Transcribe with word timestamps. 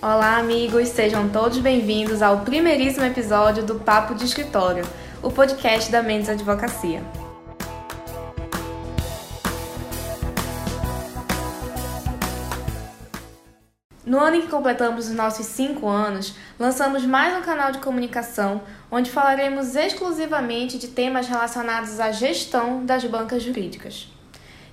Olá, 0.00 0.36
amigos, 0.36 0.90
sejam 0.90 1.28
todos 1.28 1.58
bem-vindos 1.58 2.22
ao 2.22 2.42
primeiríssimo 2.42 3.04
episódio 3.04 3.64
do 3.64 3.80
Papo 3.80 4.14
de 4.14 4.24
Escritório, 4.24 4.84
o 5.20 5.28
podcast 5.28 5.90
da 5.90 6.00
Mendes 6.00 6.28
Advocacia. 6.28 7.02
No 14.06 14.20
ano 14.20 14.36
em 14.36 14.42
que 14.42 14.46
completamos 14.46 15.08
os 15.08 15.14
nossos 15.16 15.46
cinco 15.46 15.88
anos, 15.88 16.32
lançamos 16.60 17.04
mais 17.04 17.36
um 17.36 17.42
canal 17.42 17.72
de 17.72 17.78
comunicação 17.78 18.62
onde 18.92 19.10
falaremos 19.10 19.74
exclusivamente 19.74 20.78
de 20.78 20.86
temas 20.86 21.26
relacionados 21.26 21.98
à 21.98 22.12
gestão 22.12 22.86
das 22.86 23.04
bancas 23.04 23.42
jurídicas. 23.42 24.08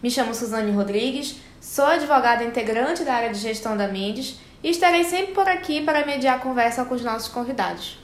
Me 0.04 0.12
chamo 0.12 0.36
Suzane 0.36 0.72
Rodrigues, 0.72 1.38
sou 1.60 1.88
advogada 1.88 2.44
integrante 2.44 3.04
da 3.04 3.16
área 3.16 3.32
de 3.32 3.40
gestão 3.40 3.76
da 3.76 3.88
Mendes 3.88 4.45
e 4.64 4.70
estarei 4.70 5.04
sempre 5.04 5.34
por 5.34 5.48
aqui 5.48 5.82
para 5.82 6.06
mediar 6.06 6.38
a 6.38 6.40
conversa 6.40 6.86
com 6.86 6.96
os 6.96 7.04
nossos 7.04 7.28
convidados. 7.28 7.98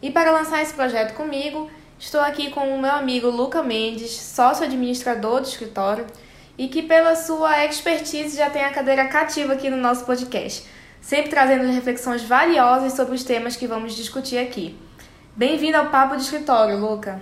E 0.00 0.10
para 0.10 0.30
lançar 0.30 0.62
esse 0.62 0.74
projeto 0.74 1.14
comigo, 1.14 1.70
estou 1.98 2.20
aqui 2.20 2.50
com 2.50 2.74
o 2.74 2.80
meu 2.80 2.92
amigo 2.92 3.28
Luca 3.28 3.62
Mendes, 3.62 4.12
sócio 4.12 4.64
administrador 4.64 5.40
do 5.40 5.48
escritório, 5.48 6.06
e 6.56 6.68
que 6.68 6.82
pela 6.82 7.16
sua 7.16 7.64
expertise 7.64 8.36
já 8.36 8.50
tem 8.50 8.64
a 8.64 8.70
cadeira 8.70 9.06
cativa 9.06 9.54
aqui 9.54 9.70
no 9.70 9.76
nosso 9.76 10.04
podcast, 10.04 10.64
sempre 11.00 11.30
trazendo 11.30 11.70
reflexões 11.72 12.22
valiosas 12.22 12.92
sobre 12.92 13.14
os 13.14 13.24
temas 13.24 13.56
que 13.56 13.66
vamos 13.66 13.94
discutir 13.94 14.38
aqui. 14.38 14.76
Bem-vindo 15.34 15.76
ao 15.76 15.86
Papo 15.86 16.16
de 16.16 16.22
Escritório, 16.22 16.78
Luca. 16.78 17.20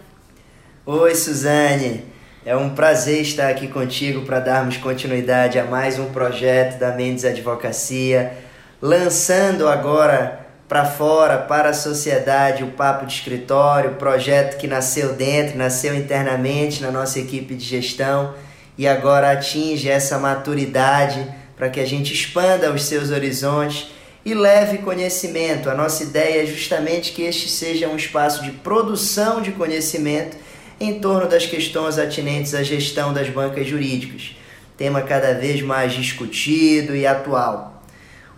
Oi, 0.85 1.15
Suzane. 1.15 2.05
É 2.45 2.57
um 2.57 2.75
prazer 2.75 3.23
estar 3.23 3.49
aqui 3.49 3.69
contigo 3.69 4.25
para 4.25 4.39
darmos 4.39 4.77
continuidade 4.77 5.59
a 5.59 5.65
mais 5.65 5.99
um 5.99 6.13
projeto 6.13 6.79
da 6.79 6.93
Mendes 6.93 7.25
Advocacia 7.25 8.46
lançando 8.81 9.69
agora 9.69 10.47
para 10.69 10.85
fora, 10.85 11.39
para 11.39 11.71
a 11.71 11.75
sociedade, 11.75 12.65
o 12.65 12.73
Papo 12.73 13.07
de 13.07 13.13
Escritório, 13.15 13.95
projeto 13.95 14.59
que 14.59 14.67
nasceu 14.67 15.13
dentro, 15.13 15.57
nasceu 15.57 15.95
internamente 15.95 16.83
na 16.83 16.91
nossa 16.91 17.21
equipe 17.21 17.55
de 17.55 17.65
gestão 17.65 18.35
e 18.77 18.87
agora 18.87 19.31
atinge 19.31 19.89
essa 19.89 20.19
maturidade 20.19 21.27
para 21.57 21.71
que 21.71 21.81
a 21.81 21.87
gente 21.87 22.13
expanda 22.13 22.73
os 22.73 22.85
seus 22.85 23.11
horizontes 23.11 23.89
e 24.25 24.35
leve 24.35 24.79
conhecimento. 24.79 25.71
A 25.71 25.75
nossa 25.75 26.03
ideia 26.03 26.43
é 26.43 26.47
justamente 26.47 27.13
que 27.13 27.23
este 27.23 27.49
seja 27.49 27.89
um 27.89 27.97
espaço 27.97 28.43
de 28.43 28.51
produção 28.51 29.41
de 29.41 29.53
conhecimento 29.53 30.37
em 30.81 30.99
torno 30.99 31.29
das 31.29 31.47
questões 31.47 31.97
atinentes 31.97 32.55
à 32.55 32.63
gestão 32.63 33.15
das 33.15 33.31
bancas 33.31 33.67
jurídicas, 33.67 34.37
tema 34.77 35.01
cada 35.01 35.33
vez 35.33 35.63
mais 35.63 35.93
discutido 35.93 36.95
e 36.95 37.07
atual. 37.07 37.76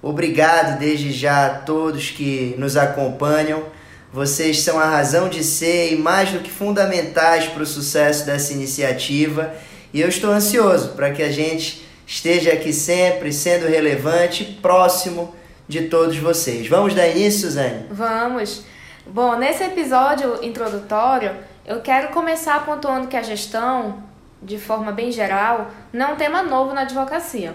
Obrigado 0.01 0.79
desde 0.79 1.13
já 1.13 1.47
a 1.47 1.51
todos 1.51 2.11
que 2.11 2.55
nos 2.57 2.77
acompanham. 2.77 3.63
Vocês 4.13 4.63
são 4.63 4.79
a 4.79 4.87
razão 4.87 5.29
de 5.29 5.45
ser 5.45 5.93
e 5.93 5.97
mais 5.97 6.31
do 6.31 6.41
que 6.41 6.51
fundamentais 6.51 7.47
para 7.47 7.63
o 7.63 7.67
sucesso 7.67 8.25
dessa 8.25 8.53
iniciativa. 8.53 9.53
E 9.93 10.01
eu 10.01 10.09
estou 10.09 10.31
ansioso 10.31 10.91
para 10.91 11.11
que 11.11 11.23
a 11.23 11.31
gente 11.31 11.87
esteja 12.07 12.53
aqui 12.53 12.73
sempre 12.73 13.33
sendo 13.33 13.67
relevante, 13.67 14.59
próximo 14.63 15.35
de 15.69 15.89
todos 15.89 16.17
vocês. 16.17 16.67
Vamos 16.67 16.95
dar 16.95 17.07
início, 17.09 17.43
Suzane? 17.49 17.87
Vamos. 17.91 18.65
Bom, 19.07 19.37
nesse 19.37 19.63
episódio 19.65 20.43
introdutório, 20.43 21.33
eu 21.67 21.81
quero 21.81 22.09
começar 22.09 22.65
pontuando 22.65 23.09
que 23.09 23.17
a 23.17 23.23
gestão, 23.23 24.03
de 24.43 24.59
forma 24.59 24.91
bem 24.91 25.13
geral, 25.13 25.71
não 25.93 26.07
é 26.07 26.13
um 26.13 26.17
tema 26.17 26.43
novo 26.43 26.73
na 26.73 26.83
advocacia. 26.83 27.55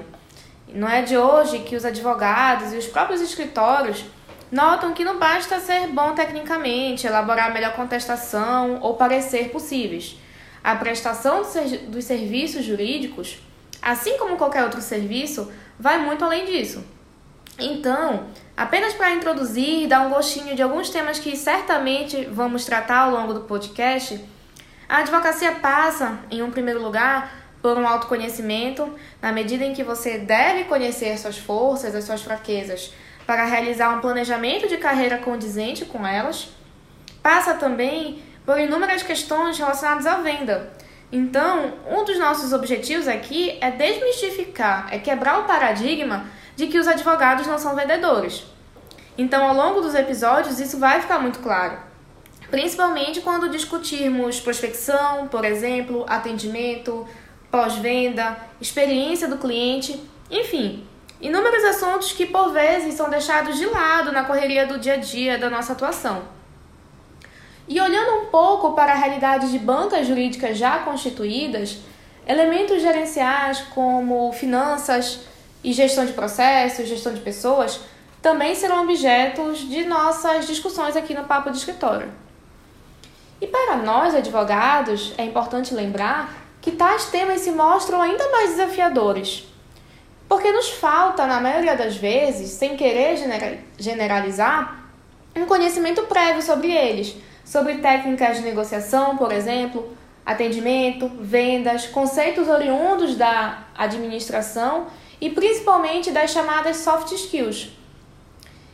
Não 0.73 0.89
é 0.89 1.03
de 1.03 1.15
hoje 1.15 1.59
que 1.59 1.75
os 1.75 1.85
advogados 1.85 2.73
e 2.73 2.77
os 2.77 2.87
próprios 2.87 3.21
escritórios 3.21 4.03
notam 4.51 4.91
que 4.91 5.05
não 5.05 5.19
basta 5.19 5.59
ser 5.59 5.87
bom 5.87 6.15
tecnicamente, 6.15 7.05
elaborar 7.05 7.51
a 7.51 7.53
melhor 7.53 7.73
contestação 7.73 8.79
ou 8.81 8.95
parecer 8.95 9.49
possíveis. 9.49 10.17
A 10.63 10.75
prestação 10.75 11.43
dos 11.89 12.05
serviços 12.05 12.65
jurídicos, 12.65 13.37
assim 13.81 14.17
como 14.17 14.35
qualquer 14.35 14.63
outro 14.63 14.81
serviço, 14.81 15.51
vai 15.79 15.99
muito 15.99 16.25
além 16.25 16.45
disso. 16.45 16.83
Então, 17.59 18.25
apenas 18.57 18.95
para 18.95 19.11
introduzir 19.11 19.83
e 19.83 19.87
dar 19.87 20.01
um 20.07 20.09
gostinho 20.09 20.55
de 20.55 20.63
alguns 20.63 20.89
temas 20.89 21.19
que 21.19 21.37
certamente 21.37 22.25
vamos 22.25 22.65
tratar 22.65 23.01
ao 23.01 23.11
longo 23.11 23.31
do 23.31 23.41
podcast, 23.41 24.19
a 24.89 24.97
advocacia 24.97 25.51
passa, 25.51 26.17
em 26.31 26.41
um 26.41 26.49
primeiro 26.49 26.81
lugar, 26.81 27.42
por 27.63 27.77
um 27.77 27.87
autoconhecimento, 27.87 28.93
na 29.21 29.31
medida 29.31 29.63
em 29.63 29.73
que 29.73 29.85
você 29.85 30.17
deve 30.17 30.65
conhecer 30.65 31.17
suas 31.17 31.37
forças, 31.37 31.95
as 31.95 32.03
suas 32.03 32.21
fraquezas, 32.21 32.93
para 33.25 33.45
realizar 33.45 33.95
um 33.95 34.01
planejamento 34.01 34.67
de 34.67 34.75
carreira 34.75 35.17
condizente 35.19 35.85
com 35.85 36.05
elas. 36.05 36.49
Passa 37.21 37.53
também 37.53 38.21
por 38.45 38.59
inúmeras 38.59 39.01
questões 39.01 39.57
relacionadas 39.57 40.05
à 40.05 40.15
venda. 40.17 40.73
Então, 41.09 41.75
um 41.89 42.03
dos 42.03 42.19
nossos 42.19 42.51
objetivos 42.51 43.07
aqui 43.07 43.57
é 43.61 43.71
desmistificar, 43.71 44.89
é 44.91 44.99
quebrar 44.99 45.39
o 45.39 45.45
paradigma 45.45 46.25
de 46.57 46.67
que 46.67 46.77
os 46.77 46.87
advogados 46.87 47.47
não 47.47 47.57
são 47.57 47.77
vendedores. 47.77 48.43
Então, 49.17 49.47
ao 49.47 49.55
longo 49.55 49.79
dos 49.79 49.95
episódios, 49.95 50.59
isso 50.59 50.77
vai 50.77 50.99
ficar 50.99 51.19
muito 51.19 51.39
claro. 51.39 51.77
Principalmente 52.51 53.21
quando 53.21 53.47
discutirmos 53.47 54.41
prospecção, 54.41 55.29
por 55.29 55.45
exemplo, 55.45 56.05
atendimento, 56.09 57.07
pós-venda, 57.53 58.35
experiência 58.59 59.27
do 59.27 59.37
cliente, 59.37 60.03
enfim, 60.31 60.87
inúmeros 61.21 61.63
assuntos 61.65 62.11
que 62.11 62.25
por 62.25 62.51
vezes 62.51 62.95
são 62.95 63.11
deixados 63.11 63.59
de 63.59 63.67
lado 63.67 64.11
na 64.11 64.23
correria 64.23 64.65
do 64.65 64.79
dia 64.79 64.95
a 64.95 64.97
dia 64.97 65.37
da 65.37 65.51
nossa 65.51 65.73
atuação. 65.73 66.23
E 67.67 67.79
olhando 67.79 68.23
um 68.23 68.25
pouco 68.31 68.71
para 68.73 68.93
a 68.93 68.95
realidade 68.95 69.51
de 69.51 69.59
bancas 69.59 70.07
jurídicas 70.07 70.57
já 70.57 70.79
constituídas, 70.79 71.77
elementos 72.25 72.81
gerenciais 72.81 73.61
como 73.75 74.33
finanças 74.33 75.19
e 75.63 75.73
gestão 75.73 76.07
de 76.07 76.13
processos, 76.13 76.87
gestão 76.87 77.13
de 77.13 77.21
pessoas, 77.21 77.81
também 78.19 78.55
serão 78.55 78.81
objetos 78.81 79.59
de 79.59 79.85
nossas 79.85 80.47
discussões 80.47 80.95
aqui 80.95 81.13
no 81.13 81.25
Papo 81.25 81.51
de 81.51 81.57
Escritório. 81.57 82.11
E 83.39 83.45
para 83.45 83.75
nós, 83.75 84.15
advogados, 84.15 85.13
é 85.19 85.23
importante 85.23 85.71
lembrar 85.71 86.42
que 86.63 86.71
tais 86.71 87.07
temas 87.07 87.41
se 87.41 87.51
mostram 87.51 88.01
ainda 88.01 88.31
mais 88.31 88.51
desafiadores. 88.51 89.45
Porque 90.29 90.49
nos 90.49 90.69
falta, 90.69 91.27
na 91.27 91.41
maioria 91.41 91.75
das 91.75 91.97
vezes, 91.97 92.51
sem 92.51 92.77
querer 92.77 93.17
generalizar, 93.77 94.89
um 95.35 95.45
conhecimento 95.45 96.03
prévio 96.03 96.41
sobre 96.41 96.71
eles, 96.71 97.17
sobre 97.43 97.79
técnicas 97.79 98.37
de 98.37 98.43
negociação, 98.43 99.17
por 99.17 99.33
exemplo, 99.33 99.91
atendimento, 100.25 101.11
vendas, 101.19 101.85
conceitos 101.87 102.47
oriundos 102.47 103.17
da 103.17 103.65
administração 103.75 104.87
e 105.19 105.29
principalmente 105.29 106.11
das 106.11 106.31
chamadas 106.31 106.77
soft 106.77 107.11
skills. 107.11 107.71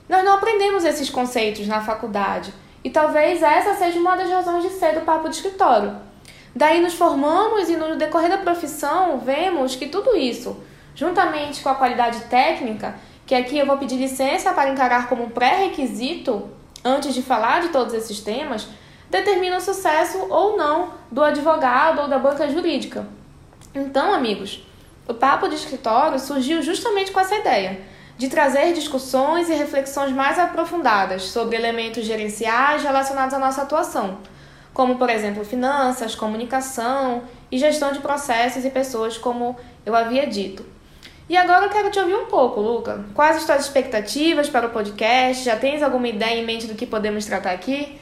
Nós 0.07 0.23
não 0.23 0.33
aprendemos 0.33 0.85
esses 0.85 1.09
conceitos 1.09 1.66
na 1.66 1.81
faculdade 1.81 2.53
e 2.83 2.89
talvez 2.91 3.41
essa 3.41 3.73
seja 3.73 4.00
uma 4.00 4.16
das 4.16 4.29
razões 4.29 4.61
de 4.61 4.69
ser 4.69 4.94
do 4.94 5.01
papo 5.01 5.27
de 5.27 5.38
escritório 5.38 6.09
Daí 6.56 6.82
nos 6.82 6.94
formamos 6.94 7.70
e 7.70 7.76
no 7.76 7.96
decorrer 7.96 8.30
da 8.30 8.38
profissão 8.38 9.20
vemos 9.20 9.76
que 9.76 9.88
tudo 9.88 10.16
isso, 10.16 10.58
juntamente 10.96 11.62
com 11.62 11.70
a 11.70 11.76
qualidade 11.76 12.22
técnica, 12.22 12.96
que 13.26 13.36
aqui 13.36 13.58
eu 13.58 13.66
vou 13.66 13.78
pedir 13.78 13.98
licença 13.98 14.52
para 14.54 14.70
encarar 14.70 15.08
como 15.08 15.30
pré-requisito 15.30 16.50
antes 16.84 17.14
de 17.14 17.22
falar 17.22 17.62
de 17.62 17.70
todos 17.70 17.94
esses 17.94 18.20
temas, 18.20 18.68
determina 19.10 19.58
o 19.58 19.62
sucesso 19.62 20.18
ou 20.30 20.58
não 20.58 20.94
do 21.12 21.24
advogado 21.24 22.02
ou 22.02 22.08
da 22.08 22.18
banca 22.18 22.50
jurídica. 22.50 23.07
Então, 23.74 24.13
amigos, 24.13 24.66
o 25.07 25.13
papo 25.13 25.48
de 25.48 25.56
escritório 25.56 26.19
surgiu 26.19 26.62
justamente 26.62 27.12
com 27.12 27.19
essa 27.19 27.36
ideia 27.36 27.81
de 28.18 28.28
trazer 28.28 28.74
discussões 28.74 29.50
e 29.50 29.54
reflexões 29.54 30.12
mais 30.12 30.38
aprofundadas 30.40 31.24
sobre 31.24 31.56
elementos 31.56 32.06
gerenciais 32.06 32.84
relacionados 32.84 33.34
à 33.34 33.40
nossa 33.40 33.62
atuação 33.62 34.18
como 34.74 34.98
por 34.98 35.10
exemplo 35.10 35.44
finanças, 35.44 36.16
comunicação 36.16 37.24
e 37.51 37.57
gestão 37.57 37.92
de 37.92 38.00
processos 38.00 38.63
e 38.66 38.69
pessoas, 38.69 39.18
como 39.18 39.56
eu 39.86 39.95
havia 39.95 40.27
dito. 40.27 40.66
E 41.27 41.38
agora 41.38 41.66
eu 41.66 41.69
quero 41.69 41.92
te 41.92 42.00
ouvir 42.00 42.16
um 42.16 42.25
pouco, 42.25 42.60
Luca. 42.60 43.06
Quais 43.13 43.38
as 43.38 43.45
tuas 43.45 43.62
expectativas 43.66 44.50
para 44.50 44.68
o 44.68 44.71
podcast? 44.71 45.44
Já 45.44 45.56
tens 45.56 45.83
alguma 45.83 46.07
ideia 46.07 46.39
em 46.39 46.45
mente 46.45 46.66
do 46.66 46.74
que 46.74 46.88
podemos 46.88 47.25
tratar 47.25 47.51
aqui? 47.51 48.00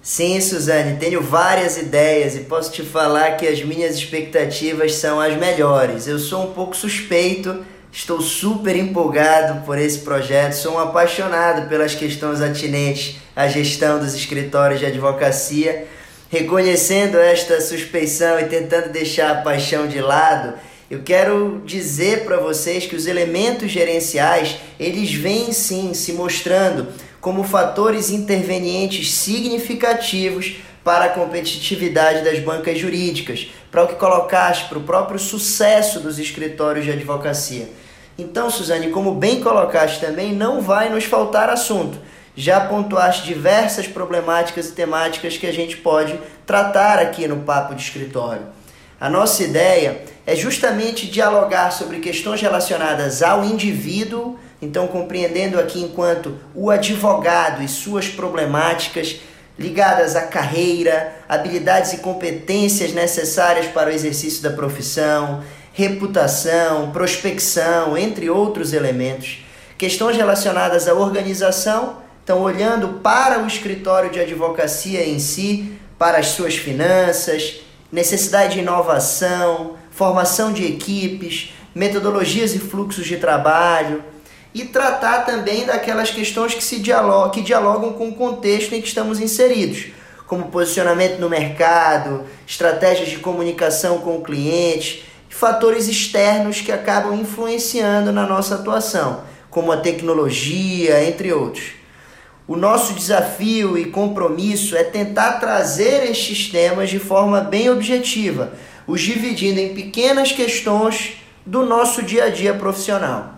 Sim, 0.00 0.40
Suzane, 0.40 0.96
tenho 0.96 1.20
várias 1.20 1.76
ideias 1.76 2.34
e 2.34 2.40
posso 2.40 2.72
te 2.72 2.82
falar 2.82 3.32
que 3.32 3.46
as 3.46 3.62
minhas 3.62 3.96
expectativas 3.96 4.94
são 4.94 5.20
as 5.20 5.36
melhores. 5.36 6.06
Eu 6.06 6.18
sou 6.18 6.44
um 6.44 6.52
pouco 6.54 6.74
suspeito 6.74 7.62
Estou 7.90 8.20
super 8.20 8.76
empolgado 8.76 9.64
por 9.64 9.78
esse 9.78 10.00
projeto, 10.00 10.52
sou 10.52 10.74
um 10.74 10.78
apaixonado 10.78 11.68
pelas 11.68 11.94
questões 11.94 12.40
atinentes 12.40 13.16
à 13.38 13.46
gestão 13.46 14.00
dos 14.00 14.14
escritórios 14.14 14.80
de 14.80 14.86
advocacia. 14.86 15.86
Reconhecendo 16.28 17.16
esta 17.18 17.60
suspeição 17.60 18.40
e 18.40 18.46
tentando 18.46 18.90
deixar 18.90 19.30
a 19.30 19.42
paixão 19.42 19.86
de 19.86 20.00
lado, 20.00 20.54
Eu 20.90 21.02
quero 21.02 21.60
dizer 21.66 22.24
para 22.24 22.38
vocês 22.38 22.86
que 22.86 22.96
os 22.96 23.06
elementos 23.06 23.70
gerenciais, 23.70 24.56
eles 24.80 25.12
vêm 25.12 25.52
sim 25.52 25.92
se 25.92 26.14
mostrando 26.14 26.88
como 27.20 27.44
fatores 27.44 28.08
intervenientes 28.08 29.12
significativos 29.12 30.56
para 30.82 31.04
a 31.04 31.08
competitividade 31.10 32.24
das 32.24 32.38
bancas 32.38 32.78
jurídicas, 32.78 33.50
para 33.70 33.84
o 33.84 33.88
que 33.88 33.96
colocaste, 33.96 34.66
para 34.66 34.78
o 34.78 34.82
próprio 34.82 35.18
sucesso 35.18 36.00
dos 36.00 36.18
escritórios 36.18 36.86
de 36.86 36.92
advocacia. 36.92 37.68
Então, 38.16 38.50
Suzane, 38.50 38.88
como 38.88 39.14
bem 39.14 39.42
colocaste 39.42 40.00
também, 40.00 40.32
não 40.32 40.62
vai 40.62 40.88
nos 40.88 41.04
faltar 41.04 41.50
assunto. 41.50 41.98
Já 42.40 42.60
pontuaste 42.60 43.24
diversas 43.24 43.88
problemáticas 43.88 44.68
e 44.68 44.72
temáticas 44.72 45.36
que 45.36 45.44
a 45.44 45.52
gente 45.52 45.76
pode 45.78 46.16
tratar 46.46 47.00
aqui 47.00 47.26
no 47.26 47.38
Papo 47.38 47.74
de 47.74 47.82
Escritório. 47.82 48.42
A 49.00 49.10
nossa 49.10 49.42
ideia 49.42 50.02
é 50.24 50.36
justamente 50.36 51.08
dialogar 51.08 51.72
sobre 51.72 51.98
questões 51.98 52.40
relacionadas 52.40 53.24
ao 53.24 53.44
indivíduo, 53.44 54.38
então 54.62 54.86
compreendendo 54.86 55.58
aqui 55.58 55.82
enquanto 55.82 56.38
o 56.54 56.70
advogado 56.70 57.60
e 57.60 57.66
suas 57.66 58.06
problemáticas 58.06 59.16
ligadas 59.58 60.14
à 60.14 60.22
carreira, 60.22 61.16
habilidades 61.28 61.92
e 61.94 61.98
competências 61.98 62.92
necessárias 62.92 63.66
para 63.66 63.90
o 63.90 63.92
exercício 63.92 64.44
da 64.44 64.50
profissão, 64.50 65.42
reputação, 65.72 66.92
prospecção, 66.92 67.98
entre 67.98 68.30
outros 68.30 68.72
elementos. 68.72 69.44
Questões 69.76 70.16
relacionadas 70.16 70.86
à 70.86 70.94
organização, 70.94 72.06
então 72.28 72.42
olhando 72.42 73.00
para 73.00 73.42
o 73.42 73.46
escritório 73.46 74.10
de 74.10 74.20
advocacia 74.20 75.02
em 75.02 75.18
si, 75.18 75.72
para 75.98 76.18
as 76.18 76.26
suas 76.26 76.56
finanças, 76.56 77.60
necessidade 77.90 78.52
de 78.52 78.58
inovação, 78.58 79.76
formação 79.90 80.52
de 80.52 80.62
equipes, 80.62 81.54
metodologias 81.74 82.54
e 82.54 82.58
fluxos 82.58 83.06
de 83.06 83.16
trabalho, 83.16 84.04
e 84.52 84.66
tratar 84.66 85.24
também 85.24 85.64
daquelas 85.64 86.10
questões 86.10 86.52
que, 86.52 86.62
se 86.62 86.80
dialogam, 86.80 87.30
que 87.30 87.40
dialogam 87.40 87.94
com 87.94 88.10
o 88.10 88.14
contexto 88.14 88.74
em 88.74 88.82
que 88.82 88.88
estamos 88.88 89.20
inseridos, 89.20 89.86
como 90.26 90.48
posicionamento 90.48 91.18
no 91.18 91.30
mercado, 91.30 92.26
estratégias 92.46 93.08
de 93.08 93.16
comunicação 93.16 94.00
com 94.00 94.18
o 94.18 94.22
cliente, 94.22 95.02
fatores 95.30 95.88
externos 95.88 96.60
que 96.60 96.72
acabam 96.72 97.18
influenciando 97.18 98.12
na 98.12 98.26
nossa 98.26 98.56
atuação, 98.56 99.22
como 99.48 99.72
a 99.72 99.78
tecnologia, 99.78 101.02
entre 101.02 101.32
outros. 101.32 101.77
O 102.48 102.56
nosso 102.56 102.94
desafio 102.94 103.76
e 103.76 103.90
compromisso 103.90 104.74
é 104.74 104.82
tentar 104.82 105.32
trazer 105.32 106.10
estes 106.10 106.50
temas 106.50 106.88
de 106.88 106.98
forma 106.98 107.42
bem 107.42 107.68
objetiva, 107.68 108.54
os 108.86 109.02
dividindo 109.02 109.60
em 109.60 109.74
pequenas 109.74 110.32
questões 110.32 111.18
do 111.44 111.66
nosso 111.66 112.02
dia 112.02 112.24
a 112.24 112.30
dia 112.30 112.54
profissional. 112.54 113.34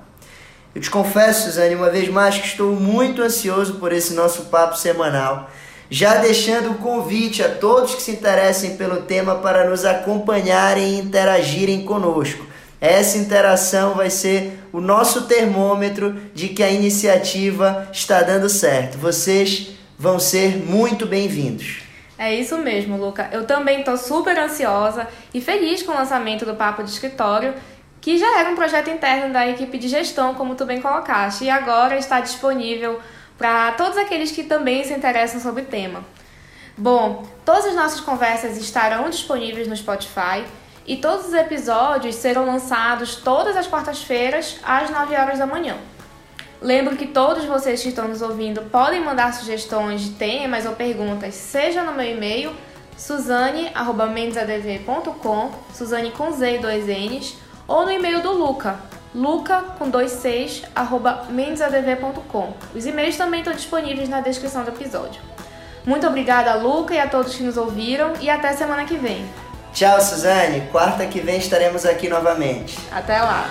Eu 0.72 0.80
te 0.80 0.88
confesso, 0.88 1.46
Suzane, 1.46 1.74
uma 1.74 1.90
vez 1.90 2.08
mais 2.08 2.38
que 2.38 2.46
estou 2.46 2.70
muito 2.76 3.20
ansioso 3.20 3.74
por 3.74 3.92
esse 3.92 4.14
nosso 4.14 4.42
papo 4.44 4.76
semanal. 4.76 5.50
Já 5.90 6.14
deixando 6.18 6.70
o 6.70 6.78
convite 6.78 7.42
a 7.42 7.48
todos 7.48 7.96
que 7.96 8.02
se 8.02 8.12
interessem 8.12 8.76
pelo 8.76 9.02
tema 9.02 9.34
para 9.34 9.68
nos 9.68 9.84
acompanharem 9.84 10.94
e 10.94 11.00
interagirem 11.00 11.84
conosco. 11.84 12.46
Essa 12.80 13.18
interação 13.18 13.94
vai 13.94 14.08
ser 14.08 14.58
o 14.72 14.80
nosso 14.80 15.26
termômetro 15.26 16.12
de 16.32 16.48
que 16.48 16.62
a 16.62 16.70
iniciativa 16.70 17.86
está 17.92 18.22
dando 18.22 18.48
certo. 18.48 18.96
Vocês 18.96 19.72
vão 19.98 20.18
ser 20.18 20.56
muito 20.56 21.04
bem-vindos. 21.04 21.82
É 22.16 22.34
isso 22.34 22.56
mesmo, 22.56 22.96
Luca. 22.96 23.28
Eu 23.32 23.44
também 23.44 23.80
estou 23.80 23.98
super 23.98 24.38
ansiosa 24.38 25.06
e 25.34 25.42
feliz 25.42 25.82
com 25.82 25.92
o 25.92 25.94
lançamento 25.94 26.46
do 26.46 26.54
Papo 26.54 26.82
de 26.82 26.90
Escritório 26.90 27.54
que 28.00 28.16
já 28.16 28.38
era 28.38 28.48
um 28.48 28.56
projeto 28.56 28.88
interno 28.88 29.30
da 29.30 29.46
equipe 29.46 29.76
de 29.76 29.86
gestão, 29.86 30.34
como 30.34 30.54
tu 30.54 30.64
bem 30.64 30.80
colocaste, 30.80 31.44
e 31.44 31.50
agora 31.50 31.98
está 31.98 32.18
disponível 32.20 32.98
para 33.36 33.72
todos 33.72 33.98
aqueles 33.98 34.30
que 34.30 34.42
também 34.42 34.82
se 34.84 34.94
interessam 34.94 35.38
sobre 35.38 35.62
o 35.62 35.66
tema. 35.66 36.02
Bom, 36.78 37.26
todas 37.44 37.66
as 37.66 37.74
nossas 37.74 38.00
conversas 38.00 38.56
estarão 38.56 39.10
disponíveis 39.10 39.68
no 39.68 39.76
Spotify 39.76 40.44
e 40.86 40.96
todos 40.96 41.26
os 41.26 41.34
episódios 41.34 42.14
serão 42.16 42.46
lançados 42.46 43.16
todas 43.16 43.54
as 43.56 43.66
quartas-feiras 43.66 44.58
às 44.62 44.90
9 44.90 45.14
horas 45.14 45.38
da 45.38 45.46
manhã. 45.46 45.76
Lembro 46.60 46.94
que 46.96 47.06
todos 47.06 47.46
vocês 47.46 47.82
que 47.82 47.88
estão 47.88 48.06
nos 48.08 48.20
ouvindo 48.20 48.60
podem 48.62 49.00
mandar 49.00 49.32
sugestões 49.32 50.02
de 50.02 50.10
temas 50.10 50.66
ou 50.66 50.72
perguntas, 50.72 51.34
seja 51.34 51.82
no 51.82 51.92
meu 51.92 52.10
e-mail 52.10 52.52
suzane@mendesadv.com, 52.96 55.50
Suzane 55.72 56.10
com 56.10 56.32
Z 56.32 56.56
e 56.56 56.58
dois 56.58 56.84
N's, 56.86 57.38
ou 57.66 57.86
no 57.86 57.90
e-mail 57.90 58.20
do 58.20 58.32
Luca, 58.32 58.78
luca 59.14 59.62
com 59.78 59.88
dois 59.88 60.10
seis, 60.10 60.62
arroba 60.74 61.24
mendesadv.com. 61.30 62.52
Os 62.74 62.84
e-mails 62.84 63.16
também 63.16 63.40
estão 63.40 63.54
disponíveis 63.54 64.10
na 64.10 64.20
descrição 64.20 64.62
do 64.62 64.68
episódio. 64.68 65.22
Muito 65.86 66.06
obrigada, 66.06 66.56
Luca, 66.56 66.94
e 66.94 66.98
a 66.98 67.08
todos 67.08 67.34
que 67.34 67.42
nos 67.42 67.56
ouviram, 67.56 68.12
e 68.20 68.28
até 68.28 68.52
semana 68.52 68.84
que 68.84 68.98
vem. 68.98 69.24
Tchau, 69.72 70.00
Suzane. 70.00 70.62
Quarta 70.72 71.06
que 71.06 71.20
vem 71.20 71.38
estaremos 71.38 71.86
aqui 71.86 72.08
novamente. 72.08 72.78
Até 72.90 73.20
lá. 73.20 73.46